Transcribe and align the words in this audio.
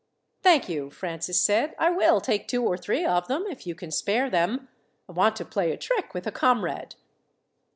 "Thank 0.41 0.67
you," 0.67 0.89
Francis 0.89 1.39
said. 1.39 1.75
"I 1.77 1.91
will 1.91 2.21
take 2.21 2.47
two 2.47 2.65
or 2.65 2.75
three 2.75 3.05
of 3.05 3.27
them, 3.27 3.45
if 3.47 3.67
you 3.67 3.75
can 3.75 3.91
spare 3.91 4.31
them. 4.31 4.67
I 5.07 5.11
want 5.11 5.35
to 5.35 5.45
play 5.45 5.71
a 5.73 5.77
trick 5.77 6.15
with 6.15 6.25
a 6.25 6.31
comrade." 6.31 6.95